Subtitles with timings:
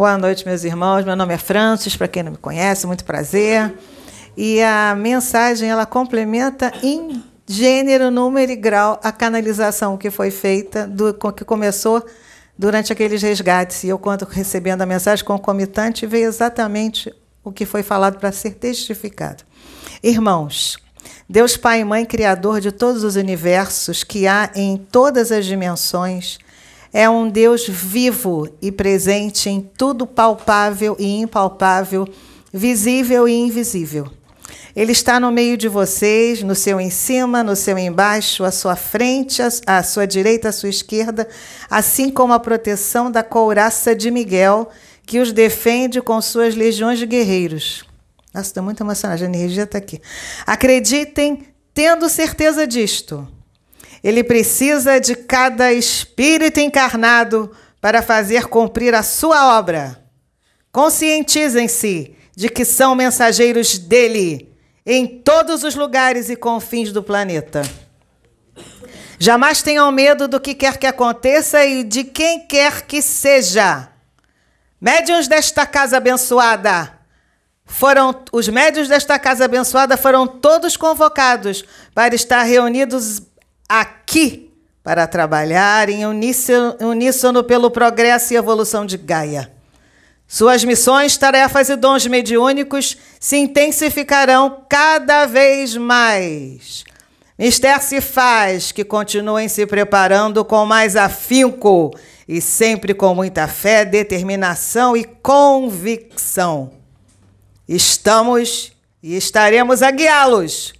[0.00, 1.04] Boa noite, meus irmãos.
[1.04, 3.70] Meu nome é Francis, para quem não me conhece, muito prazer.
[4.34, 10.86] E a mensagem ela complementa em gênero, número e grau a canalização que foi feita,
[10.86, 12.02] do, que começou
[12.56, 13.84] durante aqueles resgates.
[13.84, 18.52] E eu, quando recebendo a mensagem concomitante, veio exatamente o que foi falado para ser
[18.52, 19.44] testificado.
[20.02, 20.78] Irmãos,
[21.28, 26.38] Deus Pai e Mãe, Criador de todos os universos que há em todas as dimensões,
[26.92, 32.08] é um Deus vivo e presente em tudo palpável e impalpável,
[32.52, 34.10] visível e invisível.
[34.74, 38.76] Ele está no meio de vocês, no seu em cima, no seu embaixo, à sua
[38.76, 41.28] frente, à sua direita, à sua esquerda,
[41.68, 44.70] assim como a proteção da couraça de Miguel,
[45.04, 47.84] que os defende com suas legiões de guerreiros.
[48.32, 50.00] Nossa, estou muito emocionada, a energia está aqui.
[50.46, 53.26] Acreditem, tendo certeza disto.
[54.02, 60.02] Ele precisa de cada espírito encarnado para fazer cumprir a sua obra.
[60.72, 64.54] Conscientizem-se de que são mensageiros dele
[64.86, 67.62] em todos os lugares e confins do planeta.
[69.18, 73.90] Jamais tenham medo do que quer que aconteça e de quem quer que seja.
[74.80, 77.00] Médiuns desta casa abençoada
[77.70, 83.22] foram os médios desta casa abençoada foram todos convocados para estar reunidos
[83.70, 84.50] aqui
[84.82, 89.52] para trabalhar em uníssono, pelo progresso e evolução de Gaia.
[90.26, 96.82] Suas missões, tarefas e dons mediúnicos se intensificarão cada vez mais.
[97.38, 101.92] Mister se faz que continuem se preparando com mais afinco
[102.26, 106.72] e sempre com muita fé, determinação e convicção.
[107.68, 110.79] Estamos e estaremos a guiá-los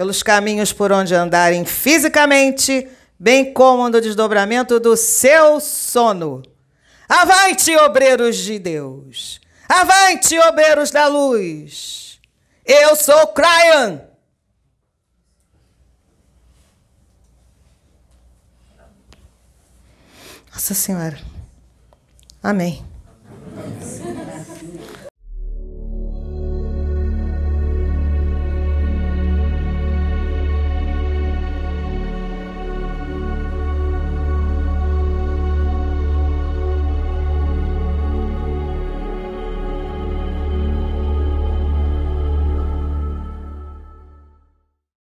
[0.00, 2.88] pelos caminhos por onde andarem fisicamente,
[3.18, 6.40] bem como no desdobramento do seu sono.
[7.06, 9.42] Avante, obreiros de Deus!
[9.68, 12.18] Avante, obreiros da luz!
[12.64, 14.00] Eu sou Cryan!
[20.50, 21.20] Nossa Senhora.
[22.42, 22.89] Amém.